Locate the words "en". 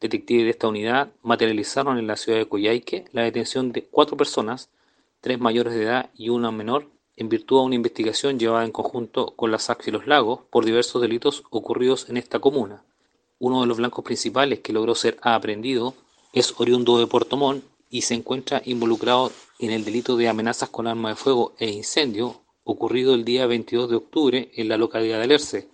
1.98-2.06, 7.16-7.28, 8.64-8.72, 12.08-12.16, 19.58-19.70, 24.54-24.68